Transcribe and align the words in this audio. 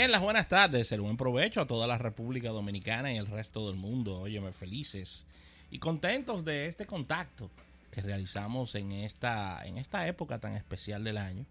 Bien, 0.00 0.12
las 0.12 0.22
buenas 0.22 0.48
tardes, 0.48 0.92
el 0.92 1.02
buen 1.02 1.18
provecho 1.18 1.60
a 1.60 1.66
toda 1.66 1.86
la 1.86 1.98
República 1.98 2.48
Dominicana 2.48 3.12
y 3.12 3.18
el 3.18 3.26
resto 3.26 3.66
del 3.66 3.76
mundo. 3.76 4.18
Óyeme, 4.18 4.50
felices 4.50 5.26
y 5.70 5.78
contentos 5.78 6.42
de 6.42 6.68
este 6.68 6.86
contacto 6.86 7.50
que 7.90 8.00
realizamos 8.00 8.74
en 8.76 8.92
esta, 8.92 9.60
en 9.66 9.76
esta 9.76 10.08
época 10.08 10.38
tan 10.38 10.56
especial 10.56 11.04
del 11.04 11.18
año, 11.18 11.44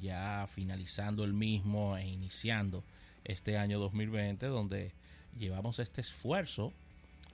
ya 0.00 0.46
finalizando 0.46 1.24
el 1.24 1.32
mismo 1.32 1.96
e 1.96 2.06
iniciando 2.06 2.84
este 3.24 3.58
año 3.58 3.80
2020, 3.80 4.46
donde 4.46 4.92
llevamos 5.36 5.80
este 5.80 6.00
esfuerzo 6.00 6.72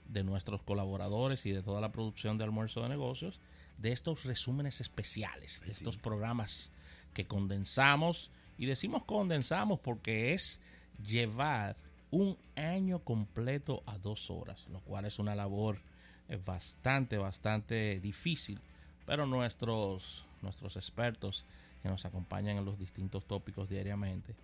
de 0.09 0.25
nuestros 0.25 0.63
colaboradores 0.63 1.45
y 1.45 1.51
de 1.53 1.63
toda 1.63 1.83
la 1.83 1.93
producción 1.93 2.39
de 2.39 2.45
almuerzo 2.45 2.83
de 2.83 2.89
negocios, 2.89 3.41
de 3.77 3.93
estos 3.93 4.25
resúmenes 4.25 4.81
especiales, 4.81 5.61
de 5.67 5.73
estos 5.73 5.99
programas 5.99 6.71
que 7.13 7.27
condensamos 7.27 8.31
y 8.59 8.67
decimos 8.67 9.05
condensamos 9.05 9.81
porque 9.81 10.33
es 10.33 10.61
llevar 11.05 11.77
un 12.11 12.37
año 12.55 13.01
completo 13.01 13.83
a 13.87 13.99
dos 13.99 14.31
horas, 14.31 14.67
lo 14.71 14.81
cual 14.81 15.05
es 15.05 15.19
una 15.19 15.35
labor 15.35 15.79
eh, 16.29 16.39
bastante, 16.45 17.19
bastante 17.19 18.01
difícil, 18.01 18.61
pero 19.05 19.27
nuestros, 19.27 20.25
nuestros 20.43 20.77
expertos 20.77 21.45
que 21.83 21.89
nos 21.89 22.05
acompañan 22.05 22.57
en 22.57 22.65
los 22.65 22.79
distintos 22.79 23.27
tópicos 23.27 23.69
diariamente 23.69 24.35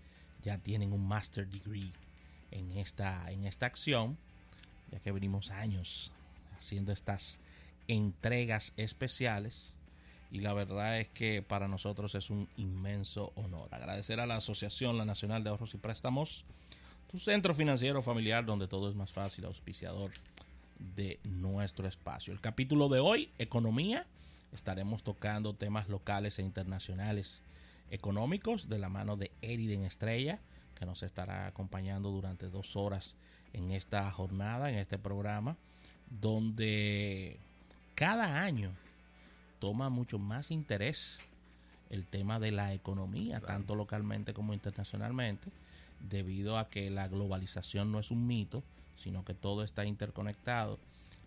ya 0.45 0.59
tienen 0.59 0.92
un 0.92 1.06
master 1.06 1.48
degree 1.48 1.92
en 2.51 2.73
esta, 2.73 3.31
en 3.31 3.45
esta 3.45 3.67
acción, 3.67 4.19
ya 4.91 4.98
que 5.01 5.12
venimos 5.12 5.51
años 5.51 6.12
haciendo 6.58 6.92
estas 6.92 7.41
entregas 7.89 8.73
especiales 8.77 9.75
y 10.33 10.41
la 10.41 10.55
verdad 10.55 10.98
es 10.98 11.08
que 11.08 11.42
para 11.42 11.69
nosotros 11.69 12.14
es 12.14 12.30
un 12.30 12.48
inmenso 12.56 13.34
honor. 13.36 13.69
Agradecer 13.70 14.19
a 14.19 14.27
la 14.27 14.36
Asociación 14.36 14.97
La 14.97 15.05
Nacional 15.05 15.44
de 15.44 15.50
Ahorros 15.50 15.74
y 15.74 15.77
Préstamos, 15.77 16.47
tu 17.11 17.19
centro 17.19 17.52
financiero 17.52 18.02
familiar 18.02 18.47
donde 18.47 18.66
todo 18.66 18.89
es 18.89 18.97
más 18.97 19.12
fácil, 19.12 19.44
auspiciador 19.44 20.11
de 20.97 21.20
nuestro 21.22 21.86
espacio. 21.86 22.33
El 22.33 22.41
capítulo 22.41 22.89
de 22.89 22.98
hoy, 22.98 23.28
economía, 23.39 24.06
estaremos 24.55 25.02
tocando 25.02 25.52
temas 25.52 25.91
locales 25.91 26.39
e 26.39 26.42
internacionales 26.42 27.42
económicos 27.91 28.70
de 28.70 28.78
la 28.78 28.89
mano 28.89 29.19
de 29.19 29.33
Eriden 29.42 29.83
Estrella, 29.83 30.41
que 30.78 30.86
nos 30.86 31.02
estará 31.02 31.46
acompañando 31.46 32.08
durante 32.11 32.48
dos 32.48 32.74
horas 32.74 33.17
en 33.52 33.70
esta 33.70 34.11
jornada, 34.11 34.70
en 34.70 34.78
este 34.78 34.96
programa, 34.96 35.58
donde 36.08 37.39
cada 37.94 38.42
año 38.42 38.72
toma 39.62 39.91
mucho 39.91 40.18
más 40.18 40.50
interés 40.50 41.20
el 41.88 42.05
tema 42.05 42.41
de 42.41 42.50
la 42.50 42.74
economía, 42.74 43.38
tanto 43.38 43.77
localmente 43.77 44.34
como 44.34 44.55
internacionalmente, 44.55 45.52
debido 46.10 46.58
a 46.58 46.68
que 46.68 46.91
la 46.91 47.06
globalización 47.06 47.92
no 47.92 48.00
es 48.00 48.10
un 48.10 48.27
mito, 48.27 48.64
sino 48.96 49.24
que 49.24 49.34
todo 49.34 49.62
está 49.62 49.84
interconectado 49.84 50.80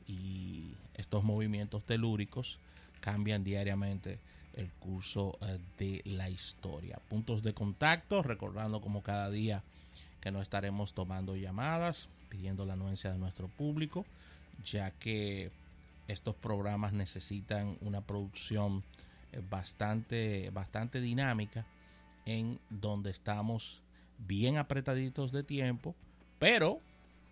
y 0.06 0.74
estos 0.96 1.24
movimientos 1.24 1.86
telúricos 1.86 2.60
cambian 3.00 3.46
diariamente 3.46 4.20
el 4.54 4.70
curso 4.82 5.38
eh, 5.40 5.58
de 5.80 6.02
la 6.04 6.30
historia. 6.30 7.00
Puntos 7.08 7.42
de 7.42 7.54
contacto, 7.54 8.22
recordando 8.22 8.82
como 8.82 9.02
cada 9.02 9.30
día 9.30 9.64
que 10.20 10.32
no 10.32 10.42
estaremos 10.42 10.92
tomando 10.92 11.38
llamadas, 11.38 12.10
pidiendo 12.28 12.66
la 12.66 12.74
anuencia 12.74 13.14
de 13.14 13.18
nuestro 13.18 13.48
público, 13.48 14.06
ya 14.66 14.92
que 14.92 15.52
estos 16.08 16.36
programas 16.36 16.94
necesitan 16.94 17.78
una 17.82 18.02
producción 18.02 18.84
eh, 19.32 19.42
bastante, 19.50 20.50
bastante 20.52 21.02
dinámica 21.02 21.66
en 22.26 22.60
donde 22.70 23.12
estamos 23.12 23.84
bien 24.18 24.58
apretaditos 24.58 25.32
de 25.32 25.44
tiempo, 25.44 25.96
pero 26.40 26.80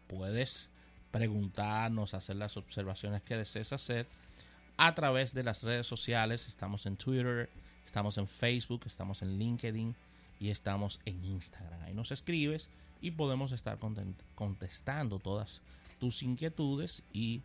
puedes 0.07 0.69
preguntarnos, 1.11 2.13
hacer 2.13 2.35
las 2.35 2.57
observaciones 2.57 3.21
que 3.21 3.37
desees 3.37 3.73
hacer 3.73 4.07
a 4.77 4.93
través 4.95 5.33
de 5.33 5.43
las 5.43 5.63
redes 5.63 5.87
sociales. 5.87 6.47
Estamos 6.47 6.85
en 6.85 6.97
Twitter, 6.97 7.49
estamos 7.85 8.17
en 8.17 8.27
Facebook, 8.27 8.81
estamos 8.85 9.21
en 9.21 9.37
LinkedIn 9.37 9.95
y 10.39 10.49
estamos 10.49 10.99
en 11.05 11.23
Instagram. 11.23 11.81
Ahí 11.83 11.93
nos 11.93 12.11
escribes 12.11 12.69
y 13.01 13.11
podemos 13.11 13.51
estar 13.51 13.77
contestando 14.35 15.19
todas 15.19 15.61
tus 15.99 16.23
inquietudes 16.23 17.03
y 17.13 17.41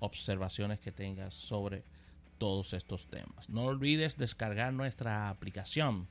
observaciones 0.00 0.80
que 0.80 0.92
tengas 0.92 1.34
sobre 1.34 1.82
todos 2.38 2.72
estos 2.72 3.08
temas. 3.08 3.48
No 3.48 3.64
olvides 3.64 4.16
descargar 4.16 4.72
nuestra 4.72 5.28
aplicación, 5.28 6.06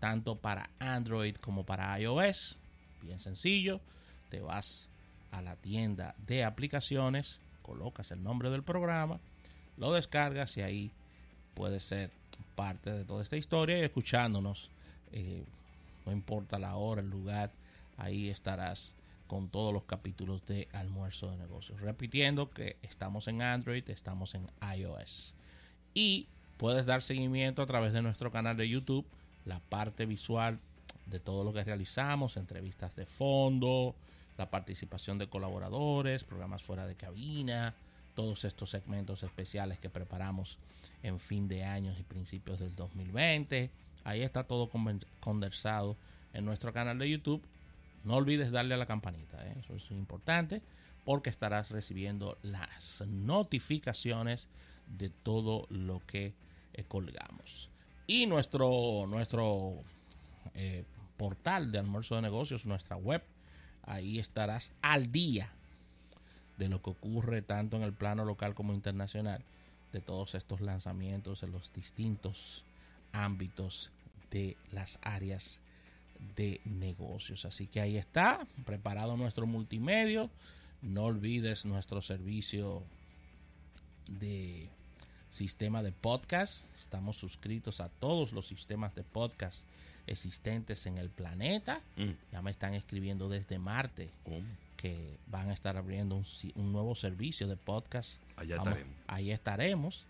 tanto 0.00 0.36
para 0.36 0.70
Android 0.78 1.36
como 1.36 1.64
para 1.64 1.98
iOS. 1.98 2.58
Bien 3.02 3.18
sencillo, 3.18 3.80
te 4.28 4.40
vas 4.40 4.88
a 5.30 5.42
la 5.42 5.56
tienda 5.56 6.14
de 6.26 6.44
aplicaciones, 6.44 7.40
colocas 7.62 8.10
el 8.10 8.22
nombre 8.22 8.50
del 8.50 8.62
programa, 8.62 9.18
lo 9.76 9.92
descargas 9.92 10.56
y 10.56 10.62
ahí 10.62 10.92
puedes 11.54 11.82
ser 11.82 12.10
parte 12.54 12.92
de 12.92 13.04
toda 13.04 13.22
esta 13.22 13.36
historia 13.36 13.78
y 13.78 13.82
escuchándonos. 13.82 14.70
Eh, 15.12 15.44
no 16.04 16.12
importa 16.12 16.58
la 16.58 16.76
hora, 16.76 17.00
el 17.00 17.10
lugar, 17.10 17.50
ahí 17.96 18.28
estarás 18.28 18.94
con 19.32 19.48
todos 19.48 19.72
los 19.72 19.84
capítulos 19.84 20.44
de 20.44 20.68
Almuerzo 20.74 21.30
de 21.30 21.38
Negocios. 21.38 21.80
Repitiendo 21.80 22.50
que 22.50 22.76
estamos 22.82 23.28
en 23.28 23.40
Android, 23.40 23.88
estamos 23.88 24.34
en 24.34 24.46
iOS. 24.76 25.34
Y 25.94 26.26
puedes 26.58 26.84
dar 26.84 27.00
seguimiento 27.00 27.62
a 27.62 27.66
través 27.66 27.94
de 27.94 28.02
nuestro 28.02 28.30
canal 28.30 28.58
de 28.58 28.68
YouTube, 28.68 29.06
la 29.46 29.58
parte 29.58 30.04
visual 30.04 30.58
de 31.06 31.18
todo 31.18 31.44
lo 31.44 31.54
que 31.54 31.64
realizamos, 31.64 32.36
entrevistas 32.36 32.94
de 32.94 33.06
fondo, 33.06 33.94
la 34.36 34.50
participación 34.50 35.16
de 35.16 35.28
colaboradores, 35.28 36.24
programas 36.24 36.62
fuera 36.62 36.86
de 36.86 36.94
cabina, 36.94 37.74
todos 38.14 38.44
estos 38.44 38.68
segmentos 38.68 39.22
especiales 39.22 39.78
que 39.78 39.88
preparamos 39.88 40.58
en 41.02 41.18
fin 41.18 41.48
de 41.48 41.64
años 41.64 41.98
y 41.98 42.02
principios 42.02 42.58
del 42.58 42.74
2020. 42.74 43.70
Ahí 44.04 44.20
está 44.20 44.44
todo 44.44 44.68
condensado 45.20 45.96
en 46.34 46.44
nuestro 46.44 46.74
canal 46.74 46.98
de 46.98 47.08
YouTube 47.08 47.42
no 48.04 48.16
olvides 48.16 48.50
darle 48.50 48.74
a 48.74 48.78
la 48.78 48.86
campanita, 48.86 49.44
¿eh? 49.46 49.56
eso 49.60 49.76
es 49.76 49.90
importante 49.90 50.62
porque 51.04 51.30
estarás 51.30 51.70
recibiendo 51.70 52.38
las 52.42 53.02
notificaciones 53.06 54.48
de 54.98 55.10
todo 55.10 55.66
lo 55.68 56.00
que 56.06 56.34
eh, 56.74 56.84
colgamos. 56.86 57.70
Y 58.06 58.26
nuestro, 58.26 59.06
nuestro 59.08 59.74
eh, 60.54 60.84
portal 61.16 61.72
de 61.72 61.78
almuerzo 61.78 62.16
de 62.16 62.22
negocios, 62.22 62.66
nuestra 62.66 62.96
web, 62.96 63.22
ahí 63.82 64.18
estarás 64.18 64.72
al 64.80 65.10
día 65.10 65.50
de 66.58 66.68
lo 66.68 66.82
que 66.82 66.90
ocurre 66.90 67.42
tanto 67.42 67.76
en 67.76 67.82
el 67.82 67.92
plano 67.92 68.24
local 68.24 68.54
como 68.54 68.74
internacional, 68.74 69.44
de 69.92 70.00
todos 70.00 70.34
estos 70.34 70.60
lanzamientos 70.60 71.42
en 71.42 71.52
los 71.52 71.72
distintos 71.72 72.64
ámbitos 73.12 73.90
de 74.30 74.56
las 74.70 74.98
áreas 75.02 75.60
de 76.36 76.60
negocios. 76.64 77.44
Así 77.44 77.66
que 77.66 77.80
ahí 77.80 77.96
está, 77.96 78.46
preparado 78.64 79.16
nuestro 79.16 79.46
multimedio. 79.46 80.30
No 80.80 81.04
olvides 81.04 81.64
nuestro 81.64 82.02
servicio 82.02 82.82
de 84.08 84.68
sistema 85.30 85.82
de 85.82 85.92
podcast. 85.92 86.66
Estamos 86.78 87.16
suscritos 87.16 87.80
a 87.80 87.88
todos 87.88 88.32
los 88.32 88.46
sistemas 88.46 88.94
de 88.94 89.02
podcast 89.02 89.66
existentes 90.06 90.86
en 90.86 90.98
el 90.98 91.10
planeta. 91.10 91.80
Mm. 91.96 92.10
Ya 92.32 92.42
me 92.42 92.50
están 92.50 92.74
escribiendo 92.74 93.28
desde 93.28 93.58
Marte 93.58 94.10
que 94.76 95.16
van 95.28 95.48
a 95.48 95.52
estar 95.52 95.76
abriendo 95.76 96.20
un, 96.56 96.72
nuevo 96.72 96.96
servicio 96.96 97.46
de 97.46 97.56
podcast. 97.56 98.20
Allá 98.36 98.56
estaremos. 98.56 98.94
Ahí 99.06 99.30
estaremos. 99.30 100.06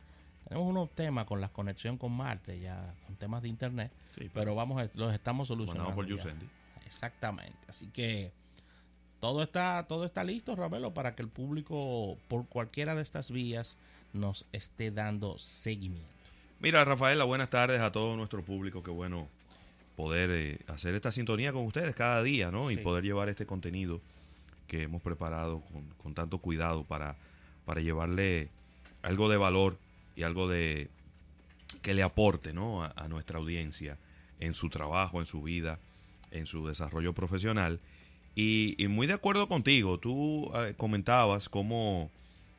Tenemos 0.49 0.69
unos 0.69 0.91
temas 0.91 1.25
con 1.25 1.41
la 1.41 1.49
conexión 1.49 1.97
con 1.99 2.13
Marte, 2.13 2.61
ya 2.61 2.95
con 3.07 3.17
temas 3.17 3.43
de 3.43 3.49
internet, 3.49 3.93
pero 4.35 4.55
vamos, 4.55 4.83
los 4.95 5.15
estamos 5.15 5.49
solucionando. 5.49 5.95
por 5.95 6.07
Exactamente. 6.85 7.59
Así 7.69 7.89
que 7.89 8.33
todo 9.21 9.43
está, 9.43 9.87
todo 9.89 10.05
está 10.05 10.25
listo, 10.25 10.57
Ravelo, 10.57 10.93
para 10.93 11.15
que 11.15 11.23
el 11.23 11.29
público, 11.29 12.19
por 12.29 12.47
cualquiera 12.49 12.95
de 12.95 13.03
estas 13.03 13.31
vías, 13.31 13.77
nos 14.13 14.47
esté 14.53 14.91
dando 14.91 15.39
seguimiento. 15.39 16.09
Mira, 16.61 16.85
Rafaela, 16.85 17.25
buenas 17.25 17.49
tardes 17.49 17.81
a 17.81 17.93
todo 17.93 18.17
nuestro 18.17 18.43
público. 18.43 18.83
Qué 18.83 18.91
bueno 18.91 19.29
poder 19.97 20.31
eh, 20.31 20.59
hacer 20.69 20.95
esta 20.95 21.13
sintonía 21.13 21.53
con 21.53 21.65
ustedes 21.67 21.95
cada 21.95 22.23
día, 22.23 22.51
¿no? 22.51 22.71
Y 22.71 22.77
poder 22.77 23.05
llevar 23.05 23.29
este 23.29 23.47
contenido 23.47 24.01
que 24.67 24.83
hemos 24.83 25.03
preparado 25.03 25.61
con, 25.61 25.87
con 26.03 26.15
tanto 26.15 26.39
cuidado 26.39 26.85
para, 26.85 27.17
para 27.65 27.81
llevarle 27.81 28.49
algo 29.03 29.29
de 29.29 29.37
valor 29.37 29.79
y 30.17 30.23
algo 30.23 30.49
de 30.49 30.89
que 31.83 31.95
le 31.95 32.03
aporte 32.03 32.53
¿no? 32.53 32.85
a, 32.85 33.09
nuestra 33.09 33.39
audiencia 33.39 33.99
en 34.41 34.55
su 34.55 34.69
trabajo, 34.69 35.21
en 35.21 35.27
su 35.27 35.43
vida, 35.43 35.79
en 36.31 36.47
su 36.47 36.67
desarrollo 36.67 37.13
profesional. 37.13 37.81
Y, 38.35 38.77
muy 38.89 39.07
de 39.07 39.13
acuerdo 39.15 39.49
contigo, 39.49 39.99
tú 39.99 40.51
eh, 40.55 40.75
comentabas 40.77 41.49
cómo 41.49 42.11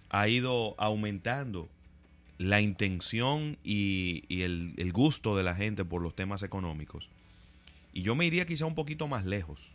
ha 0.10 0.28
ido 0.28 0.76
aumentando 0.78 1.68
la 2.38 2.62
intención 2.62 3.58
y, 3.64 4.24
el, 4.44 4.92
gusto 4.94 5.36
de 5.36 5.44
la 5.44 5.56
gente 5.56 5.86
por 5.86 6.02
los 6.02 6.16
temas 6.16 6.44
económicos. 6.44 7.10
Y 7.94 8.02
yo 8.02 8.16
me 8.16 8.26
iría 8.26 8.46
quizá 8.46 8.66
un 8.66 8.76
poquito 8.76 9.08
más 9.08 9.26
lejos. 9.26 9.72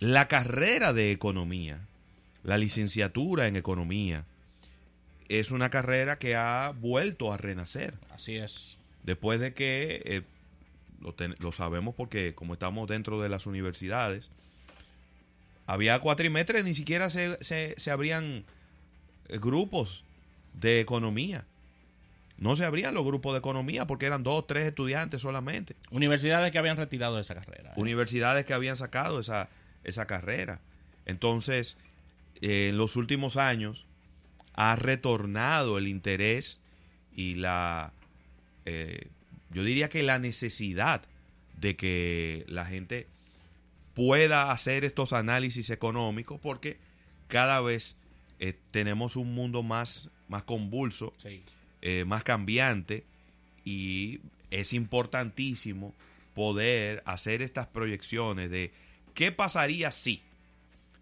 la 0.00 0.28
carrera 0.28 0.92
de 0.92 1.10
economía, 1.10 1.80
la 2.44 2.56
licenciatura 2.56 3.48
en 3.48 3.56
economía, 3.56 4.24
es 5.28 5.50
una 5.50 5.70
carrera 5.70 6.18
que 6.18 6.36
ha 6.36 6.72
vuelto 6.78 7.32
a 7.32 7.36
renacer. 7.36 7.94
Así 8.10 8.36
es. 8.36 8.76
Después 9.02 9.40
de 9.40 9.54
que, 9.54 10.02
eh, 10.04 10.22
lo, 11.00 11.12
ten- 11.14 11.34
lo 11.38 11.52
sabemos 11.52 11.94
porque 11.94 12.34
como 12.34 12.54
estamos 12.54 12.88
dentro 12.88 13.20
de 13.20 13.28
las 13.28 13.46
universidades, 13.46 14.30
había 15.66 15.98
cuatrimestres, 16.00 16.64
ni 16.64 16.74
siquiera 16.74 17.08
se, 17.10 17.36
se, 17.42 17.74
se 17.76 17.90
abrían 17.90 18.44
eh, 19.28 19.38
grupos 19.38 20.02
de 20.54 20.80
economía. 20.80 21.44
No 22.38 22.54
se 22.56 22.64
abrían 22.64 22.94
los 22.94 23.04
grupos 23.04 23.32
de 23.32 23.40
economía 23.40 23.86
porque 23.86 24.06
eran 24.06 24.22
dos, 24.22 24.46
tres 24.46 24.64
estudiantes 24.66 25.20
solamente. 25.20 25.74
Universidades 25.90 26.52
que 26.52 26.58
habían 26.58 26.76
retirado 26.76 27.18
esa 27.18 27.34
carrera. 27.34 27.70
¿eh? 27.70 27.74
Universidades 27.76 28.44
que 28.46 28.54
habían 28.54 28.76
sacado 28.76 29.20
esa, 29.20 29.48
esa 29.84 30.06
carrera. 30.06 30.60
Entonces, 31.04 31.76
eh, 32.40 32.68
en 32.70 32.78
los 32.78 32.94
últimos 32.96 33.36
años 33.36 33.84
ha 34.60 34.74
retornado 34.74 35.78
el 35.78 35.86
interés 35.86 36.58
y 37.14 37.36
la, 37.36 37.92
eh, 38.66 39.06
yo 39.52 39.62
diría 39.62 39.88
que 39.88 40.02
la 40.02 40.18
necesidad 40.18 41.02
de 41.60 41.76
que 41.76 42.44
la 42.48 42.66
gente 42.66 43.06
pueda 43.94 44.50
hacer 44.50 44.84
estos 44.84 45.12
análisis 45.12 45.70
económicos 45.70 46.40
porque 46.40 46.76
cada 47.28 47.60
vez 47.60 47.94
eh, 48.40 48.58
tenemos 48.72 49.14
un 49.14 49.32
mundo 49.32 49.62
más, 49.62 50.10
más 50.28 50.42
convulso 50.42 51.14
Sí. 51.18 51.40
eh, 51.82 52.04
más 52.04 52.24
cambiante 52.24 53.04
y 53.64 54.18
es 54.50 54.72
importantísimo 54.72 55.94
poder 56.34 57.04
hacer 57.06 57.42
estas 57.42 57.68
proyecciones 57.68 58.50
de 58.50 58.72
qué 59.14 59.30
pasaría 59.30 59.92
si, 59.92 60.20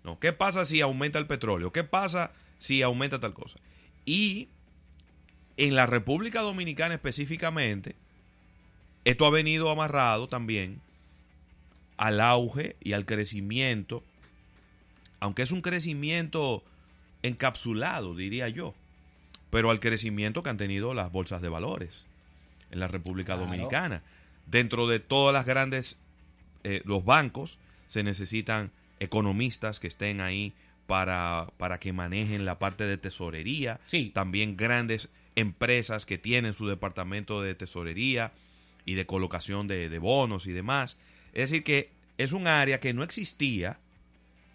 ¿no? 0.05 0.19
¿Qué 0.19 0.35
pasa 0.35 0.67
si 0.67 0.83
aumenta 0.83 1.19
el 1.19 1.27
petróleo? 1.27 1.73
¿Qué 1.73 1.85
pasa 1.85 2.33
si 2.59 2.83
aumenta 2.83 3.21
tal 3.21 3.35
cosa? 3.35 3.59
Y 4.05 4.49
en 5.57 5.75
la 5.75 5.87
República 5.87 6.43
Dominicana 6.43 6.95
específicamente, 6.95 7.97
esto 9.05 9.27
ha 9.27 9.31
venido 9.31 9.71
amarrado 9.71 10.29
también 10.29 10.81
al 11.97 12.21
auge 12.21 12.77
y 12.83 12.93
al 12.93 13.07
crecimiento, 13.07 14.03
aunque 15.21 15.43
es 15.43 15.51
un 15.53 15.63
crecimiento 15.63 16.63
encapsulado, 17.23 18.15
diría 18.15 18.49
yo, 18.49 18.75
pero 19.51 19.71
al 19.71 19.81
crecimiento 19.81 20.43
que 20.43 20.51
han 20.51 20.57
tenido 20.59 20.93
las 20.93 21.11
bolsas 21.11 21.41
de 21.41 21.49
valores 21.49 22.05
en 22.71 22.81
la 22.81 22.89
República 22.89 23.35
Claro. 23.35 23.47
Dominicana. 23.51 24.03
Dentro 24.47 24.87
de 24.87 25.01
todas 25.01 25.33
las 25.33 25.47
grandes, 25.47 25.97
eh, 26.65 26.83
los 26.85 27.05
bancos, 27.05 27.59
se 27.87 28.03
necesitan 28.03 28.71
economistas 29.01 29.81
que 29.81 29.87
estén 29.87 30.21
ahí 30.21 30.53
para, 30.87 31.49
para 31.59 31.79
que 31.81 31.93
manejen 31.93 32.45
la 32.45 32.59
parte 32.59 32.85
de 32.85 32.99
tesorería. 32.99 33.81
Sí. 33.87 34.11
También 34.15 34.57
grandes 34.57 35.09
empresas 35.35 36.07
que 36.07 36.19
tienen 36.19 36.55
su 36.55 36.67
departamento 36.67 37.43
de 37.43 37.55
tesorería 37.55 38.33
y 38.85 38.95
de 38.95 39.07
colocación 39.07 39.67
de, 39.69 39.89
de 39.89 39.99
bonos 39.99 40.47
y 40.47 40.53
demás. 40.53 40.99
Es 41.33 41.51
decir, 41.51 41.65
que 41.65 41.91
es 42.19 42.33
un 42.33 42.47
área 42.47 42.81
que 42.81 42.95
no 42.95 43.03
existía 43.03 43.79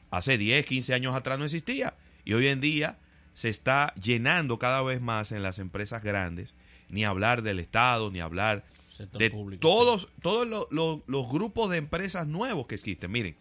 hace 0.10 0.38
10, 0.38 0.66
15 0.66 0.94
años 0.94 1.16
atrás 1.16 1.38
no 1.38 1.45
existía. 1.45 1.94
Y 2.25 2.34
hoy 2.34 2.48
en 2.48 2.62
día 2.62 2.98
se 3.34 3.50
está 3.50 3.94
llenando 4.01 4.57
cada 4.60 4.81
vez 4.81 5.01
más 5.01 5.31
en 5.31 5.44
las 5.44 5.60
empresas 5.60 6.04
grandes. 6.04 6.54
Ni 6.89 7.06
hablar 7.06 7.42
del 7.44 7.60
Estado, 7.60 8.12
ni 8.12 8.19
hablar 8.19 8.66
Sector 8.92 9.19
de 9.19 9.31
público, 9.31 9.62
todos, 9.62 10.10
todos 10.22 10.45
lo- 10.48 10.68
lo- 10.72 11.04
los 11.07 11.30
grupos 11.30 11.69
de 11.72 11.77
empresas 11.77 12.27
nuevos 12.27 12.68
que 12.68 12.75
existen. 12.75 13.10
Miren, 13.12 13.36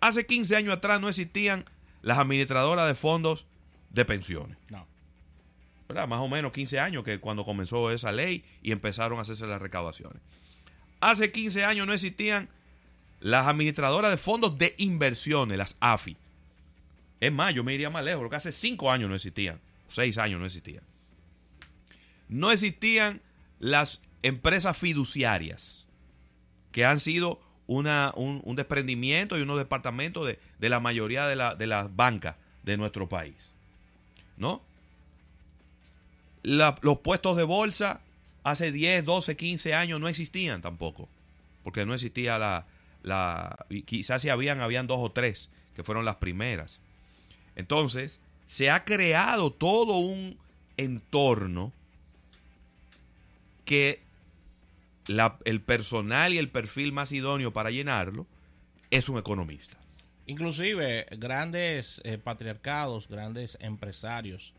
hace 0.00 0.26
15 0.26 0.56
años 0.56 0.74
atrás 0.74 1.00
no 1.00 1.08
existían 1.08 1.64
las 2.04 2.18
administradoras 2.18 2.86
de 2.86 2.94
fondos 2.94 3.46
de 3.90 4.04
pensiones. 4.04 4.56
No. 4.70 4.86
¿verdad? 5.88 6.06
Más 6.06 6.20
o 6.20 6.28
menos 6.28 6.52
15 6.52 6.78
años 6.78 7.04
que 7.04 7.18
cuando 7.18 7.44
comenzó 7.44 7.90
esa 7.90 8.12
ley 8.12 8.44
y 8.62 8.72
empezaron 8.72 9.18
a 9.18 9.22
hacerse 9.22 9.46
las 9.46 9.60
recaudaciones. 9.60 10.20
Hace 11.00 11.32
15 11.32 11.64
años 11.64 11.86
no 11.86 11.92
existían 11.92 12.48
las 13.20 13.46
administradoras 13.46 14.10
de 14.10 14.16
fondos 14.16 14.58
de 14.58 14.74
inversiones, 14.78 15.58
las 15.58 15.76
AFI. 15.80 16.16
Es 17.20 17.32
más, 17.32 17.54
yo 17.54 17.64
me 17.64 17.74
iría 17.74 17.90
más 17.90 18.04
lejos, 18.04 18.20
porque 18.20 18.36
hace 18.36 18.52
5 18.52 18.90
años 18.90 19.08
no 19.08 19.14
existían, 19.14 19.60
6 19.88 20.18
años 20.18 20.40
no 20.40 20.46
existían. 20.46 20.84
No 22.28 22.50
existían 22.50 23.20
las 23.58 24.00
empresas 24.22 24.76
fiduciarias, 24.76 25.86
que 26.72 26.84
han 26.84 27.00
sido 27.00 27.40
una, 27.66 28.12
un, 28.16 28.40
un 28.44 28.56
desprendimiento 28.56 29.38
y 29.38 29.42
unos 29.42 29.58
departamentos 29.58 30.26
de, 30.26 30.38
de 30.58 30.68
la 30.68 30.80
mayoría 30.80 31.26
de, 31.26 31.56
de 31.56 31.66
las 31.66 31.94
bancas 31.94 32.36
de 32.62 32.76
nuestro 32.76 33.08
país. 33.08 33.34
¿No? 34.36 34.62
Los 36.42 36.98
puestos 36.98 37.36
de 37.36 37.44
bolsa 37.44 38.00
hace 38.42 38.70
10, 38.70 39.04
12, 39.04 39.36
15 39.36 39.74
años 39.74 40.00
no 40.00 40.08
existían 40.08 40.60
tampoco. 40.60 41.08
Porque 41.62 41.86
no 41.86 41.94
existía 41.94 42.38
la... 42.38 42.66
la 43.02 43.64
y 43.70 43.82
quizás 43.82 44.20
si 44.20 44.28
habían, 44.28 44.60
habían 44.60 44.86
dos 44.86 44.98
o 45.00 45.10
tres, 45.10 45.48
que 45.74 45.82
fueron 45.82 46.04
las 46.04 46.16
primeras. 46.16 46.80
Entonces, 47.56 48.20
se 48.46 48.70
ha 48.70 48.84
creado 48.84 49.50
todo 49.50 49.96
un 49.96 50.36
entorno 50.76 51.72
que 53.64 54.03
el 55.06 55.60
personal 55.62 56.32
y 56.32 56.38
el 56.38 56.50
perfil 56.50 56.92
más 56.92 57.12
idóneo 57.12 57.52
para 57.52 57.70
llenarlo 57.70 58.26
es 58.90 59.08
un 59.08 59.18
economista. 59.18 59.76
Inclusive 60.26 61.06
grandes 61.18 62.00
eh, 62.04 62.16
patriarcados, 62.16 63.08
grandes 63.08 63.58
empresarios 63.60 64.54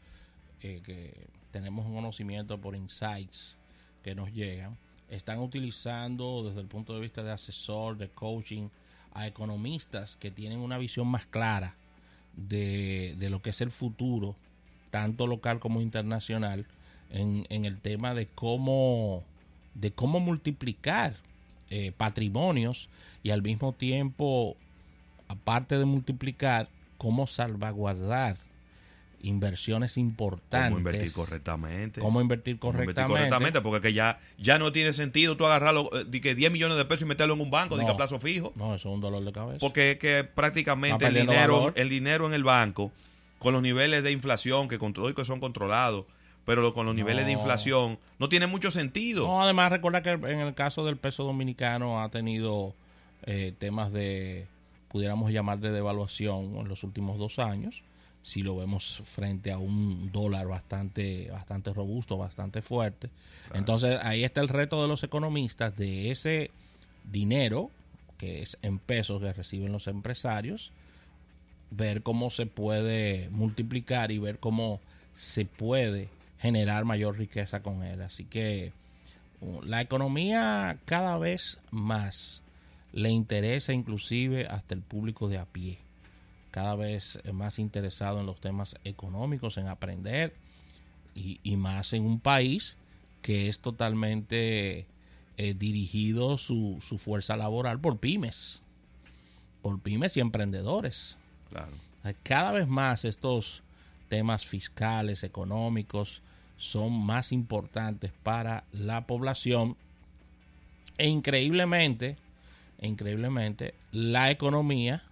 eh, 0.61 0.81
que 0.85 1.27
tenemos 1.51 1.85
un 1.85 1.95
conocimiento 1.95 2.59
por 2.59 2.75
insights 2.75 3.55
que 4.03 4.13
nos 4.13 4.31
llegan, 4.31 4.77
están 5.09 5.39
utilizando 5.39 6.43
desde 6.43 6.61
el 6.61 6.67
punto 6.67 6.93
de 6.93 7.01
vista 7.01 7.23
de 7.23 7.31
asesor, 7.31 7.97
de 7.97 8.09
coaching, 8.09 8.69
a 9.13 9.27
economistas 9.27 10.17
que 10.17 10.29
tienen 10.29 10.59
una 10.59 10.77
visión 10.77 11.07
más 11.07 11.25
clara 11.25 11.75
de, 12.35 13.15
de 13.17 13.29
lo 13.29 13.41
que 13.41 13.51
es 13.51 13.61
el 13.61 13.71
futuro, 13.71 14.35
tanto 14.91 15.25
local 15.25 15.59
como 15.59 15.81
internacional, 15.81 16.67
en, 17.09 17.45
en 17.49 17.65
el 17.65 17.79
tema 17.79 18.13
de 18.13 18.27
cómo, 18.27 19.23
de 19.75 19.91
cómo 19.91 20.19
multiplicar 20.19 21.13
eh, 21.69 21.91
patrimonios 21.95 22.89
y 23.23 23.29
al 23.29 23.41
mismo 23.43 23.73
tiempo 23.73 24.55
aparte 25.27 25.77
de 25.77 25.85
multiplicar, 25.85 26.67
cómo 26.97 27.25
salvaguardar 27.27 28.37
inversiones 29.21 29.97
importantes. 29.97 30.69
Cómo 30.69 30.77
invertir 30.77 31.11
correctamente. 31.11 31.99
Cómo 32.01 32.21
invertir 32.21 32.59
Cómo 32.59 32.73
invertir 32.73 32.93
correctamente. 33.05 33.29
correctamente, 33.29 33.61
porque 33.61 33.81
que 33.87 33.93
ya, 33.93 34.19
ya 34.37 34.59
no 34.59 34.71
tiene 34.71 34.93
sentido 34.93 35.35
tú 35.35 35.45
agarrarlo, 35.47 35.89
eh, 35.97 36.05
di 36.07 36.21
que 36.21 36.35
10 36.35 36.51
millones 36.51 36.77
de 36.77 36.85
pesos 36.85 37.03
y 37.03 37.05
meterlo 37.05 37.33
en 37.33 37.41
un 37.41 37.49
banco, 37.49 37.77
di 37.77 37.85
que 37.85 37.91
a 37.91 37.97
plazo 37.97 38.19
fijo. 38.19 38.53
No, 38.55 38.75
eso 38.75 38.89
es 38.89 38.93
un 38.95 39.01
dolor 39.01 39.23
de 39.23 39.31
cabeza. 39.31 39.57
Porque 39.59 39.91
es 39.91 39.97
que 39.97 40.23
prácticamente 40.23 41.07
el 41.07 41.15
dinero, 41.15 41.57
valor. 41.57 41.73
el 41.75 41.89
dinero 41.89 42.27
en 42.27 42.33
el 42.33 42.43
banco, 42.43 42.91
con 43.39 43.53
los 43.53 43.63
niveles 43.63 44.03
de 44.03 44.11
inflación 44.11 44.67
que, 44.67 44.77
contro- 44.77 45.11
que 45.13 45.25
son 45.25 45.39
controlados, 45.39 46.05
pero 46.45 46.73
con 46.73 46.85
los 46.85 46.95
niveles 46.95 47.25
de 47.25 47.31
inflación, 47.31 47.97
no 48.19 48.29
tiene 48.29 48.47
mucho 48.47 48.71
sentido. 48.71 49.27
No, 49.27 49.41
además 49.41 49.71
recuerda 49.71 50.01
que 50.01 50.11
en 50.11 50.39
el 50.39 50.53
caso 50.53 50.85
del 50.85 50.97
peso 50.97 51.23
dominicano 51.23 52.01
ha 52.01 52.09
tenido 52.09 52.75
eh, 53.23 53.53
temas 53.57 53.91
de, 53.91 54.47
pudiéramos 54.89 55.31
llamar 55.31 55.59
de 55.59 55.71
devaluación 55.71 56.57
en 56.57 56.67
los 56.67 56.83
últimos 56.83 57.17
dos 57.17 57.39
años. 57.39 57.83
Si 58.21 58.41
lo 58.41 58.55
vemos 58.55 59.01
frente 59.05 59.51
a 59.51 59.57
un 59.57 60.11
dólar 60.11 60.47
bastante, 60.47 61.29
bastante 61.31 61.73
robusto, 61.73 62.17
bastante 62.17 62.61
fuerte. 62.61 63.09
Entonces 63.53 63.99
ahí 64.01 64.23
está 64.23 64.41
el 64.41 64.47
reto 64.47 64.81
de 64.81 64.87
los 64.87 65.03
economistas 65.03 65.75
de 65.77 66.11
ese 66.11 66.51
dinero 67.03 67.69
que 68.17 68.41
es 68.41 68.57
en 68.61 68.79
pesos 68.79 69.21
que 69.21 69.33
reciben 69.33 69.71
los 69.71 69.87
empresarios, 69.87 70.71
ver 71.71 72.01
cómo 72.01 72.29
se 72.29 72.45
puede 72.45 73.29
multiplicar 73.31 74.11
y 74.11 74.19
ver 74.19 74.39
cómo 74.39 74.79
se 75.15 75.45
puede 75.45 76.09
generar 76.45 76.85
mayor 76.85 77.17
riqueza 77.17 77.61
con 77.61 77.83
él. 77.83 78.01
Así 78.01 78.25
que 78.25 78.71
uh, 79.41 79.61
la 79.63 79.81
economía 79.81 80.77
cada 80.85 81.17
vez 81.17 81.59
más 81.71 82.43
le 82.93 83.09
interesa 83.09 83.73
inclusive 83.73 84.47
hasta 84.47 84.73
el 84.73 84.81
público 84.81 85.27
de 85.27 85.37
a 85.37 85.45
pie. 85.45 85.77
Cada 86.51 86.75
vez 86.75 87.19
más 87.33 87.59
interesado 87.59 88.21
en 88.21 88.25
los 88.25 88.39
temas 88.39 88.75
económicos, 88.85 89.57
en 89.57 89.67
aprender 89.67 90.33
y, 91.13 91.39
y 91.43 91.57
más 91.57 91.91
en 91.91 92.05
un 92.05 92.21
país 92.21 92.77
que 93.21 93.49
es 93.49 93.59
totalmente 93.59 94.85
eh, 95.37 95.53
dirigido 95.53 96.37
su, 96.37 96.77
su 96.79 96.97
fuerza 96.97 97.35
laboral 97.35 97.79
por 97.81 97.97
pymes, 97.97 98.61
por 99.61 99.81
pymes 99.81 100.15
y 100.15 100.21
emprendedores. 100.21 101.17
Claro. 101.49 101.71
Cada 102.23 102.51
vez 102.53 102.67
más 102.67 103.03
estos 103.03 103.63
temas 104.07 104.45
fiscales, 104.45 105.23
económicos, 105.23 106.21
son 106.57 106.93
más 107.05 107.31
importantes 107.31 108.11
para 108.23 108.63
la 108.71 109.05
población. 109.07 109.77
E 110.97 111.07
increíblemente, 111.07 112.15
increíblemente, 112.81 113.73
la 113.91 114.31
economía 114.31 115.03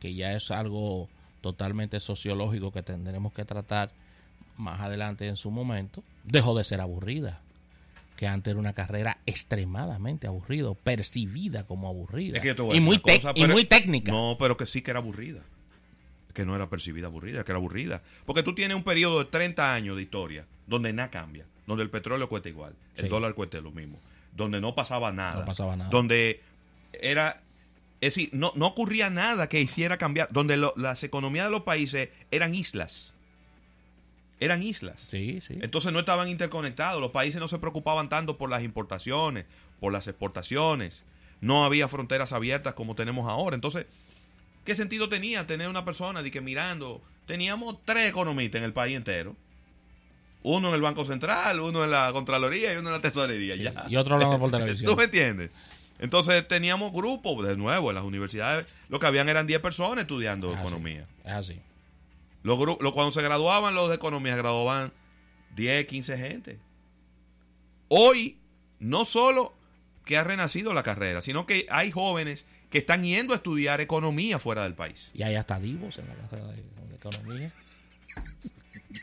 que 0.00 0.14
ya 0.14 0.32
es 0.32 0.50
algo 0.50 1.08
totalmente 1.42 2.00
sociológico 2.00 2.72
que 2.72 2.82
tendremos 2.82 3.32
que 3.32 3.44
tratar 3.44 3.92
más 4.56 4.80
adelante 4.80 5.28
en 5.28 5.36
su 5.36 5.50
momento, 5.50 6.02
dejó 6.24 6.56
de 6.56 6.64
ser 6.64 6.80
aburrida. 6.80 7.40
Que 8.16 8.26
antes 8.26 8.50
era 8.50 8.60
una 8.60 8.74
carrera 8.74 9.18
extremadamente 9.24 10.26
aburrida, 10.26 10.74
percibida 10.74 11.66
como 11.66 11.88
aburrida. 11.88 12.38
Es 12.38 12.42
que 12.42 12.54
y, 12.74 12.80
muy 12.80 12.98
cosa, 12.98 13.32
y 13.34 13.46
muy 13.46 13.64
técnica. 13.64 14.12
No, 14.12 14.36
pero 14.38 14.56
que 14.56 14.66
sí 14.66 14.82
que 14.82 14.90
era 14.90 15.00
aburrida. 15.00 15.40
Que 16.34 16.44
no 16.44 16.54
era 16.54 16.68
percibida 16.70 17.06
aburrida, 17.08 17.44
que 17.44 17.52
era 17.52 17.58
aburrida. 17.58 18.02
Porque 18.26 18.42
tú 18.42 18.54
tienes 18.54 18.76
un 18.76 18.84
periodo 18.84 19.18
de 19.18 19.24
30 19.26 19.74
años 19.74 19.96
de 19.96 20.02
historia 20.02 20.46
donde 20.66 20.92
nada 20.92 21.10
cambia. 21.10 21.44
Donde 21.66 21.82
el 21.84 21.90
petróleo 21.90 22.28
cuesta 22.28 22.48
igual, 22.48 22.74
el 22.96 23.04
Sí. 23.04 23.08
dólar 23.08 23.34
cuesta 23.34 23.60
lo 23.60 23.70
mismo. 23.70 23.98
Donde 24.36 24.60
no 24.60 24.74
pasaba 24.74 25.12
nada. 25.12 25.40
No 25.40 25.44
pasaba 25.44 25.76
nada. 25.76 25.90
Donde 25.90 26.40
era. 26.92 27.40
Es 28.00 28.14
decir, 28.14 28.30
no, 28.32 28.52
no 28.56 28.66
ocurría 28.68 29.10
nada 29.10 29.48
que 29.48 29.60
hiciera 29.60 29.98
cambiar. 29.98 30.28
Donde 30.30 30.56
lo- 30.56 30.72
las 30.76 31.04
economías 31.04 31.44
de 31.46 31.50
los 31.50 31.62
países 31.62 32.08
eran 32.30 32.54
islas. 32.54 33.12
Eran 34.38 34.62
islas. 34.62 35.06
Sí, 35.10 35.40
sí. 35.46 35.58
Entonces 35.60 35.92
no 35.92 35.98
estaban 35.98 36.28
interconectados, 36.28 37.00
los 37.00 37.10
países 37.10 37.40
no 37.40 37.48
se 37.48 37.58
preocupaban 37.58 38.08
tanto 38.08 38.38
por 38.38 38.48
las 38.48 38.62
importaciones, 38.62 39.44
por 39.80 39.92
las 39.92 40.06
exportaciones, 40.06 41.02
no 41.42 41.64
había 41.66 41.88
fronteras 41.88 42.32
abiertas 42.32 42.72
como 42.74 42.94
tenemos 42.94 43.28
ahora. 43.28 43.54
Entonces, 43.54 43.84
¿qué 44.64 44.74
sentido 44.74 45.08
tenía 45.08 45.46
tener 45.46 45.68
una 45.68 45.84
persona 45.84 46.22
de 46.22 46.30
que 46.30 46.40
mirando? 46.40 47.02
Teníamos 47.26 47.78
tres 47.84 48.08
economistas 48.10 48.58
en 48.60 48.64
el 48.64 48.72
país 48.72 48.96
entero. 48.96 49.36
Uno 50.42 50.68
en 50.68 50.74
el 50.74 50.80
Banco 50.80 51.04
Central, 51.04 51.60
uno 51.60 51.84
en 51.84 51.90
la 51.90 52.10
Contraloría 52.12 52.72
y 52.72 52.76
uno 52.78 52.88
en 52.88 52.94
la 52.94 53.00
Tesorería. 53.00 53.56
Sí, 53.56 53.62
ya. 53.62 53.84
y 53.88 53.96
otro 53.96 54.14
hablando 54.14 54.38
por 54.38 54.50
televisión. 54.50 54.84
¿Tú 54.90 54.96
me 54.96 55.04
entiendes? 55.04 55.50
Entonces 55.98 56.48
teníamos 56.48 56.92
grupos, 56.92 57.46
de 57.46 57.56
nuevo, 57.58 57.90
en 57.90 57.94
las 57.96 58.04
universidades, 58.04 58.66
lo 58.88 58.98
que 58.98 59.06
habían 59.06 59.28
eran 59.28 59.46
10 59.46 59.60
personas 59.60 60.02
estudiando 60.02 60.48
Es 60.48 60.54
así, 60.54 60.62
economía. 60.62 61.06
Es 61.24 61.32
así. 61.32 61.60
Los 62.42 62.58
gru- 62.58 62.78
los- 62.80 62.92
cuando 62.94 63.12
se 63.12 63.20
graduaban 63.20 63.74
los 63.74 63.90
de 63.90 63.96
economía, 63.96 64.34
graduaban 64.34 64.92
10, 65.56 65.84
15 65.84 66.16
gente. 66.16 66.58
Hoy, 67.88 68.38
no 68.78 69.04
solo 69.04 69.52
que 70.06 70.16
ha 70.16 70.24
renacido 70.24 70.72
la 70.72 70.82
carrera, 70.82 71.20
sino 71.20 71.44
que 71.46 71.66
hay 71.70 71.90
jóvenes 71.90 72.46
que 72.70 72.78
están 72.78 73.02
yendo 73.04 73.32
a 73.34 73.36
estudiar 73.36 73.80
economía 73.80 74.38
fuera 74.38 74.62
del 74.62 74.74
país. 74.74 75.10
Y 75.12 75.22
hay 75.22 75.34
hasta 75.34 75.58
divos 75.60 75.98
en 75.98 76.08
la 76.08 76.14
carrera 76.14 76.46
de, 76.48 76.54
de 76.88 76.94
economía. 76.96 77.52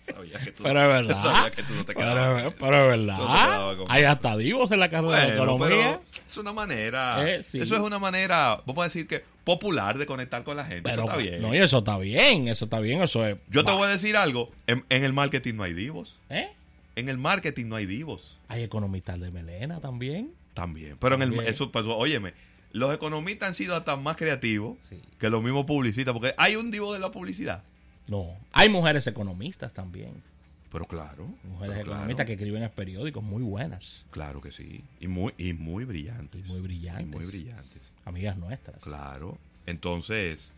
Sabía 0.05 0.39
que 0.39 0.51
tú- 0.51 0.63
Pero 0.63 0.81
es 0.81 0.87
verdad. 0.87 1.21
sabía 1.21 1.51
que 1.51 1.63
tú 1.63 1.73
no 1.73 1.85
te 1.85 1.93
quedabas 1.95 2.53
Pero, 2.59 2.93
es 2.93 2.99
No 2.99 3.15
verdad. 3.15 3.77
con 3.77 3.85
Hay 3.91 4.03
hasta 4.03 4.35
divos 4.37 4.71
en 4.71 4.79
la 4.79 4.89
carrera 4.89 5.19
de 5.19 5.37
Bueno, 5.37 5.43
economía. 5.55 5.99
pero 5.99 6.21
es 6.27 6.37
una 6.37 6.53
manera, 6.53 7.29
Eh, 7.29 7.43
sí. 7.43 7.59
eso 7.59 7.75
es 7.75 7.81
una 7.81 7.99
manera, 7.99 8.61
vamos 8.65 8.81
a 8.81 8.85
decir 8.85 9.07
que 9.07 9.23
popular 9.43 9.97
de 9.97 10.05
conectar 10.05 10.43
con 10.43 10.57
la 10.57 10.65
gente. 10.65 10.83
Pero, 10.89 11.03
eso 11.03 11.11
está 11.11 11.17
bien. 11.17 11.41
No, 11.41 11.53
y 11.53 11.57
eso 11.57 11.77
está 11.79 11.97
bien. 11.97 12.47
Eso 12.47 12.65
está 12.65 12.79
bien. 12.79 13.01
Eso 13.01 13.25
es. 13.25 13.37
Yo 13.49 13.63
te 13.63 13.71
voy 13.71 13.83
a 13.83 13.87
decir 13.87 14.17
algo, 14.17 14.51
en, 14.65 14.83
en 14.89 15.03
el 15.03 15.13
marketing 15.13 15.55
no 15.55 15.63
hay 15.63 15.73
divos. 15.73 16.17
¿Eh? 16.29 16.49
En 16.95 17.09
el 17.09 17.17
marketing 17.17 17.67
no 17.67 17.75
hay 17.75 17.85
divos. 17.85 18.37
Hay 18.49 18.63
economistas 18.63 19.19
de 19.19 19.31
melena 19.31 19.79
también. 19.79 20.31
También. 20.53 20.97
Pero 20.99 21.15
en 21.15 21.21
el 21.21 21.39
eso, 21.41 21.71
pues, 21.71 21.85
óyeme, 21.87 22.33
los 22.71 22.93
economistas 22.93 23.49
han 23.49 23.53
sido 23.55 23.75
hasta 23.75 23.95
más 23.95 24.17
creativos 24.17 24.77
Sí. 24.89 25.01
que 25.19 25.29
los 25.29 25.43
mismos 25.43 25.65
publicistas, 25.65 26.13
porque 26.13 26.33
hay 26.37 26.55
un 26.55 26.71
divo 26.71 26.93
de 26.93 26.99
la 26.99 27.11
publicidad. 27.11 27.63
No. 28.07 28.25
Hay 28.53 28.69
mujeres 28.69 29.05
economistas 29.07 29.73
también. 29.73 30.23
Pero 30.71 30.85
claro. 30.85 31.25
Mujeres 31.45 31.75
pero 31.75 31.85
claro, 31.85 31.91
economistas 31.91 32.25
que 32.25 32.33
escriben 32.33 32.61
en 32.63 32.69
periódicos 32.69 33.23
muy 33.23 33.41
buenas. 33.43 34.05
Claro 34.11 34.41
que 34.41 34.51
sí. 34.51 34.83
Y 34.99 35.07
muy, 35.07 35.33
y 35.37 35.53
muy 35.53 35.85
brillantes. 35.85 36.45
Y 36.45 36.49
muy 36.49 36.59
brillantes. 36.61 37.05
Y 37.05 37.15
muy 37.15 37.25
brillantes. 37.25 37.81
Amigas 38.05 38.37
nuestras. 38.37 38.83
Claro. 38.83 39.37
Entonces, 39.65 40.51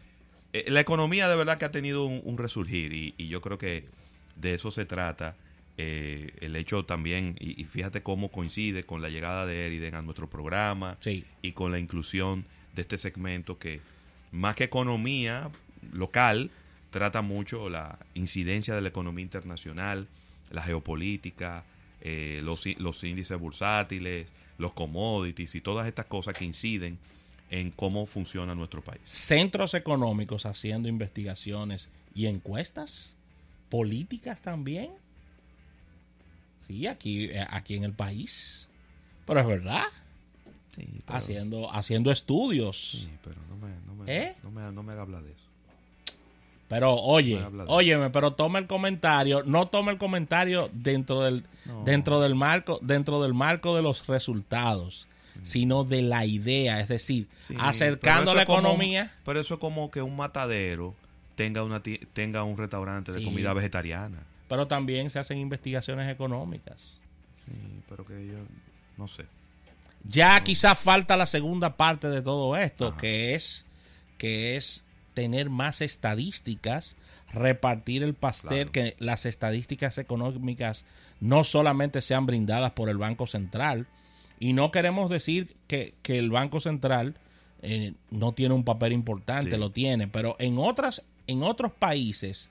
eh, 0.54 0.66
la 0.68 0.80
economía 0.80 1.28
de 1.30 1.36
verdad 1.36 1.58
que 1.58 1.66
ha 1.66 1.72
tenido 1.72 2.06
un, 2.06 2.22
un 2.24 2.38
resurgir 2.38 2.94
y, 2.94 3.14
y 3.18 3.28
yo 3.28 3.42
creo 3.42 3.58
que 3.58 3.88
de 4.36 4.54
eso 4.54 4.72
se 4.72 4.86
trata. 4.86 5.36
Eh, 5.82 6.34
el 6.42 6.58
hecho 6.58 6.84
también, 6.84 7.38
y, 7.40 7.62
y 7.62 7.64
fíjate 7.64 8.04
cómo 8.04 8.30
coincide 8.30 8.84
con 8.86 9.02
la 9.02 9.08
llegada 9.10 9.46
de 9.46 9.66
Eriden 9.66 9.96
a 9.96 10.02
nuestro 10.02 10.30
programa 10.30 10.98
Sí. 11.00 11.24
y 11.42 11.54
con 11.54 11.72
la 11.72 11.80
inclusión 11.80 12.46
de 12.76 12.82
este 12.82 12.98
segmento 12.98 13.58
que 13.58 13.80
más 14.34 14.56
que 14.58 14.66
economía 14.66 15.50
local, 15.94 16.52
trata 16.92 17.22
mucho 17.22 17.70
la 17.70 17.98
incidencia 18.14 18.76
de 18.76 18.82
la 18.82 18.90
economía 18.90 19.24
internacional, 19.24 20.08
la 20.52 20.62
geopolítica, 20.64 21.64
eh, 22.02 22.42
los, 22.44 22.66
los 22.78 23.02
índices 23.06 23.40
bursátiles, 23.40 24.28
los 24.58 24.74
commodities 24.74 25.56
y 25.56 25.62
todas 25.62 25.88
estas 25.88 26.08
cosas 26.08 26.34
que 26.36 26.44
inciden 26.44 26.98
en 27.52 27.72
cómo 27.72 28.06
funciona 28.06 28.54
nuestro 28.54 28.82
país. 28.82 29.02
Centros 29.06 29.74
económicos 29.76 30.46
haciendo 30.46 30.90
investigaciones 30.90 31.88
y 32.14 32.26
encuestas. 32.26 33.16
Políticas 33.70 34.42
también. 34.42 34.90
Sí, 36.70 36.86
aquí, 36.86 37.26
eh, 37.26 37.44
aquí 37.50 37.76
en 37.76 37.84
el 37.84 37.94
país. 37.94 38.70
Pero 39.26 39.40
es 39.40 39.48
verdad. 39.48 39.84
Sí, 40.76 40.86
Haciendo, 41.08 41.74
haciendo 41.74 42.12
estudios. 42.12 42.92
sí, 42.92 43.10
pero 43.24 43.36
no 43.50 43.56
me, 43.58 43.74
no 43.88 43.96
me, 44.04 44.16
¿Eh? 44.16 44.36
no 44.44 44.52
me, 44.52 44.72
no 44.72 44.84
me 44.84 44.94
haga 44.94 45.02
hablar 45.02 45.24
de 45.24 45.32
eso. 45.32 45.40
Pero 46.68 46.94
oye, 46.94 47.40
No 47.40 47.46
habla 47.48 47.64
óyeme, 47.68 48.10
pero 48.12 48.32
toma 48.34 48.60
el 48.60 48.68
comentario, 48.68 49.42
no 49.44 49.68
toma 49.68 49.92
el 49.92 49.98
comentario 49.98 50.70
dentro 50.72 51.22
del 51.24 51.44
No. 51.66 51.84
dentro 51.84 52.20
del 52.22 52.36
marco 52.36 52.80
dentro 52.84 53.22
del 53.24 53.34
marco 53.34 53.76
de 53.76 53.82
los 53.82 54.06
resultados, 54.06 55.08
sino 55.42 55.84
de 55.84 56.04
la 56.04 56.26
idea, 56.28 56.80
es 56.80 56.88
decir, 56.88 57.28
Sí, 57.40 57.56
acercando 57.60 58.36
la 58.36 58.46
como- 58.46 58.60
economía. 58.60 59.12
pero 59.26 59.40
eso 59.40 59.56
es 59.56 59.60
como 59.60 59.90
que 59.90 60.04
un 60.04 60.16
matadero 60.16 60.94
tenga 61.36 61.64
una 61.64 61.82
tenga 62.14 62.44
un 62.44 62.56
restaurante 62.58 63.12
de 63.12 63.20
Sí. 63.20 63.26
comida 63.26 63.54
vegetariana. 63.54 64.24
Pero 64.50 64.68
también 64.68 65.10
se 65.10 65.20
hacen 65.20 65.38
investigaciones 65.38 66.12
económicas. 66.12 67.00
Sí, 67.46 67.82
pero 67.88 68.06
que 68.06 68.28
yo 68.28 68.38
no 68.98 69.08
sé. 69.08 69.26
Ya 70.04 70.42
quizás 70.44 70.78
falta 70.80 71.16
la 71.18 71.26
segunda 71.28 71.78
parte 71.78 72.10
de 72.10 72.22
todo 72.22 72.58
esto, 72.58 72.90
Ajá. 72.90 72.98
que 72.98 73.36
es 73.36 73.66
que 74.18 74.58
es 74.58 74.86
tener 75.14 75.50
más 75.50 75.82
estadísticas, 75.82 76.98
repartir 77.32 78.04
el 78.04 78.14
pastel, 78.16 78.70
Claro. 78.70 78.72
que 78.72 78.96
las 79.00 79.26
estadísticas 79.26 79.98
económicas 79.98 80.84
no 81.22 81.44
solamente 81.46 82.02
sean 82.02 82.26
brindadas 82.26 82.72
por 82.72 82.90
el 82.90 82.98
Banco 82.98 83.28
Central, 83.28 83.88
y 84.40 84.54
no 84.54 84.72
queremos 84.72 85.10
decir 85.10 85.56
que, 85.68 85.94
que 86.02 86.18
el 86.18 86.30
Banco 86.32 86.60
Central 86.60 87.16
eh, 87.62 87.94
no 88.10 88.32
tiene 88.34 88.56
un 88.56 88.64
papel 88.64 88.94
importante, 88.94 89.52
Sí. 89.52 89.58
lo 89.58 89.72
tiene, 89.72 90.08
pero 90.08 90.36
en 90.40 90.58
otras, 90.58 91.04
en 91.28 91.44
otros 91.44 91.72
países, 91.74 92.50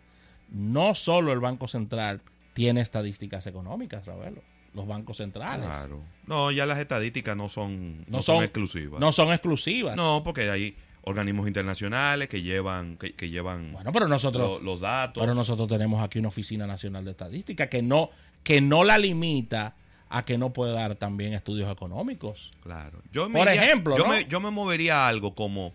no 0.51 0.95
solo 0.95 1.33
el 1.33 1.41
Banco 1.41 1.69
Central 1.69 2.21
tiene 2.55 2.81
estadísticas 2.81 3.47
económicas, 3.47 4.05
Ravelo, 4.07 4.43
los 4.75 4.87
bancos 4.87 5.19
centrales. 5.19 5.67
Claro. 5.67 6.01
No, 6.27 6.51
ya 6.51 6.67
las 6.67 6.79
estadísticas 6.79 7.37
no 7.37 7.49
son, 7.49 7.99
no 8.01 8.05
No 8.19 8.23
son, 8.23 8.37
son- 8.37 8.45
exclusivas. 8.45 9.01
No 9.01 9.13
son 9.13 9.33
exclusivas. 9.33 9.97
No, 9.97 10.23
porque 10.25 10.51
hay 10.51 10.77
organismos 11.03 11.47
internacionales 11.49 12.29
que 12.29 12.43
llevan 12.43 12.97
que, 12.99 13.15
que 13.15 13.31
llevan 13.31 13.73
Bueno, 13.73 13.93
pero 13.93 14.09
nosotros, 14.09 14.47
lo- 14.49 14.59
los 14.61 14.81
datos. 14.81 15.21
pero 15.23 15.35
nosotros 15.35 15.69
tenemos 15.69 16.03
aquí 16.03 16.19
una 16.19 16.29
oficina 16.29 16.67
nacional 16.67 17.05
de 17.05 17.13
estadística 17.13 17.69
que 17.69 17.81
no, 17.83 18.11
que 18.43 18.61
no 18.61 18.85
la 18.85 18.99
limita 18.99 19.75
a 20.11 20.25
que 20.25 20.37
no 20.39 20.53
puede 20.53 20.73
dar 20.73 20.97
también 20.97 21.33
estudios 21.35 21.71
económicos. 21.71 22.51
Claro. 22.63 23.01
Yo 23.13 23.29
me 23.29 23.39
Por 23.39 23.49
iría- 23.49 23.65
ejemplo, 23.65 23.97
yo, 23.97 24.05
¿no? 24.05 24.11
me, 24.11 24.25
yo 24.27 24.41
me 24.41 24.51
movería 24.51 25.05
a 25.05 25.09
algo 25.09 25.35
como 25.35 25.73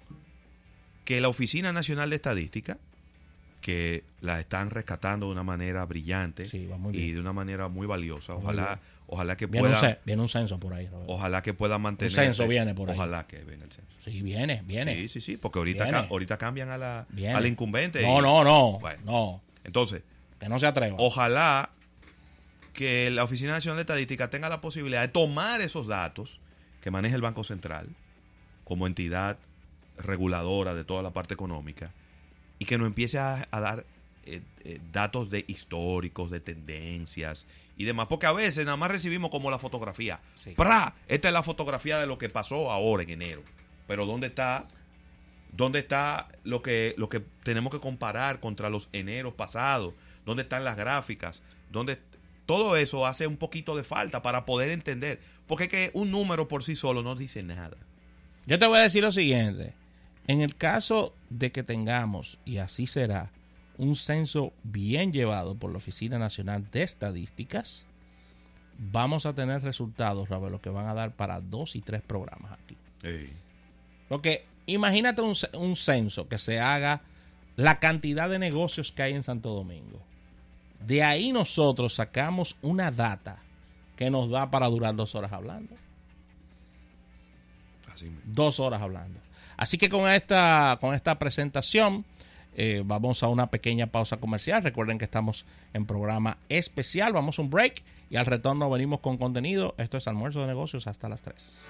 que 1.05 1.19
la 1.21 1.29
Oficina 1.29 1.71
Nacional 1.73 2.09
de 2.09 2.15
Estadística, 2.15 2.77
que 3.63 4.03
la 4.19 4.41
están 4.41 4.69
rescatando 4.71 5.27
de 5.27 5.31
una 5.31 5.43
manera 5.43 5.85
brillante 5.85 6.45
Sí, 6.47 6.69
y 6.91 7.11
de 7.13 7.19
una 7.19 7.31
manera 7.31 7.69
muy 7.69 7.87
valiosa. 7.87 8.35
Ojalá, 8.35 8.81
ojalá 9.07 9.37
que 9.37 9.45
Viene 9.45 9.69
un, 9.69 9.73
pueda, 9.73 9.99
viene 10.05 10.21
un 10.21 10.27
censo 10.27 10.59
por 10.59 10.73
ahí, 10.73 10.85
Roberto. 10.89 11.13
ojalá 11.13 11.41
que 11.41 11.53
pueda 11.53 11.77
mantener. 11.77 12.11
censo 12.11 12.45
viene 12.45 12.75
por 12.75 12.89
ahí. 12.91 12.95
Ojalá 12.97 13.25
que 13.25 13.37
venga 13.45 13.63
el 13.63 13.71
censo. 13.71 13.89
Sí, 13.99 14.21
viene, 14.21 14.61
viene. 14.65 14.95
Sí, 14.95 15.07
sí, 15.07 15.21
sí, 15.21 15.37
porque 15.37 15.59
ahorita, 15.59 15.85
Viene. 15.85 16.01
ca- 16.01 16.07
ahorita 16.09 16.37
cambian 16.37 16.71
a 16.71 16.77
la, 16.77 17.05
Viene. 17.09 17.35
a 17.35 17.39
la 17.39 17.47
incumbente. 17.47 18.01
No, 18.01 18.19
y- 18.19 18.21
no, 18.21 18.43
no, 18.43 18.79
Bueno. 18.81 19.01
no, 19.05 19.41
Entonces, 19.63 20.03
que 20.39 20.49
no 20.49 20.59
se 20.59 20.67
atreva. 20.67 20.97
ojalá 20.99 21.69
que 22.73 23.09
la 23.11 23.23
Oficina 23.23 23.53
Nacional 23.53 23.77
de 23.77 23.81
Estadística 23.83 24.29
tenga 24.29 24.49
la 24.49 24.59
posibilidad 24.59 25.01
de 25.01 25.07
tomar 25.07 25.61
esos 25.61 25.87
datos 25.87 26.41
que 26.81 26.91
maneja 26.91 27.15
el 27.15 27.21
Banco 27.21 27.45
Central 27.45 27.87
como 28.65 28.87
entidad 28.87 29.37
reguladora 29.97 30.73
de 30.75 30.83
toda 30.83 31.01
la 31.01 31.11
parte 31.11 31.33
económica 31.33 31.93
y 32.59 32.65
que 32.65 32.77
nos 32.77 32.87
empiece 32.87 33.19
a, 33.19 33.47
a 33.51 33.59
dar 33.59 33.85
eh, 34.25 34.41
eh, 34.63 34.79
datos 34.91 35.29
de 35.29 35.45
históricos, 35.47 36.31
de 36.31 36.39
tendencias 36.39 37.45
y 37.77 37.85
demás, 37.85 38.07
porque 38.07 38.25
a 38.25 38.31
veces 38.31 38.65
nada 38.65 38.77
más 38.77 38.91
recibimos 38.91 39.29
como 39.31 39.51
la 39.51 39.59
fotografía. 39.59 40.19
Sí. 40.35 40.51
¡Pra! 40.51 40.95
Esta 41.07 41.27
es 41.27 41.33
la 41.33 41.43
fotografía 41.43 41.99
de 41.99 42.07
lo 42.07 42.17
que 42.17 42.29
pasó 42.29 42.71
ahora 42.71 43.03
en 43.03 43.09
enero. 43.09 43.43
Pero 43.87 44.05
¿dónde 44.05 44.27
está 44.27 44.67
¿Dónde 45.55 45.79
está 45.79 46.27
lo 46.43 46.61
que, 46.61 46.95
lo 46.97 47.09
que 47.09 47.21
tenemos 47.43 47.71
que 47.71 47.79
comparar 47.79 48.39
contra 48.39 48.69
los 48.69 48.89
eneros 48.91 49.35
pasados? 49.35 49.93
¿Dónde 50.25 50.43
están 50.43 50.63
las 50.63 50.75
gráficas? 50.75 51.41
¿Dónde 51.71 51.99
todo 52.45 52.75
eso 52.75 53.05
hace 53.05 53.27
un 53.27 53.37
poquito 53.37 53.75
de 53.75 53.83
falta 53.83 54.23
para 54.23 54.45
poder 54.45 54.71
entender? 54.71 55.19
Porque 55.45 55.65
es 55.65 55.69
que 55.69 55.91
un 55.93 56.09
número 56.09 56.47
por 56.47 56.63
sí 56.63 56.75
solo 56.75 57.03
no 57.03 57.15
dice 57.15 57.43
nada. 57.43 57.77
Yo 58.47 58.57
te 58.57 58.65
voy 58.65 58.79
a 58.79 58.83
decir 58.83 59.03
lo 59.03 59.11
siguiente. 59.11 59.75
En 60.27 60.41
el 60.41 60.55
caso 60.55 61.13
de 61.29 61.51
que 61.51 61.63
tengamos, 61.63 62.37
y 62.45 62.57
así 62.57 62.87
será, 62.87 63.31
un 63.77 63.95
censo 63.95 64.53
bien 64.63 65.11
llevado 65.11 65.55
por 65.55 65.71
la 65.71 65.77
Oficina 65.77 66.17
Nacional 66.17 66.69
de 66.71 66.83
Estadísticas, 66.83 67.87
vamos 68.77 69.25
a 69.25 69.33
tener 69.33 69.61
resultados, 69.63 70.29
Rabelo, 70.29 70.61
que 70.61 70.69
van 70.69 70.87
a 70.87 70.93
dar 70.93 71.15
para 71.15 71.41
dos 71.41 71.75
y 71.75 71.81
tres 71.81 72.01
programas 72.01 72.53
aquí. 72.53 72.77
Porque 74.07 74.45
imagínate 74.65 75.21
un, 75.21 75.35
un 75.53 75.75
censo 75.75 76.27
que 76.27 76.37
se 76.37 76.59
haga 76.59 77.01
la 77.55 77.79
cantidad 77.79 78.29
de 78.29 78.39
negocios 78.39 78.91
que 78.91 79.03
hay 79.03 79.13
en 79.13 79.23
Santo 79.23 79.53
Domingo. 79.53 79.99
De 80.85 81.03
ahí 81.03 81.31
nosotros 81.31 81.93
sacamos 81.93 82.55
una 82.61 82.91
data 82.91 83.39
que 83.95 84.09
nos 84.09 84.29
da 84.29 84.49
para 84.49 84.67
durar 84.67 84.95
dos 84.95 85.15
horas 85.15 85.31
hablando. 85.31 85.75
dos 88.25 88.59
horas 88.59 88.81
hablando. 88.81 89.19
Así 89.57 89.77
que 89.77 89.89
con 89.89 90.09
esta, 90.09 90.77
con 90.81 90.95
esta 90.95 91.19
presentación 91.19 92.05
eh, 92.55 92.83
vamos 92.85 93.23
a 93.23 93.27
una 93.27 93.47
pequeña 93.47 93.87
pausa 93.87 94.17
comercial. 94.17 94.63
Recuerden 94.63 94.97
que 94.97 95.05
estamos 95.05 95.45
en 95.73 95.85
programa 95.85 96.37
especial. 96.49 97.13
Vamos 97.13 97.39
a 97.39 97.41
un 97.41 97.49
break 97.49 97.83
y 98.09 98.17
al 98.17 98.25
retorno 98.25 98.69
venimos 98.69 98.99
con 98.99 99.17
contenido. 99.17 99.75
Esto 99.77 99.97
es 99.97 100.07
almuerzo 100.07 100.41
de 100.41 100.47
negocios 100.47 100.87
hasta 100.87 101.09
las 101.09 101.21
3. 101.21 101.69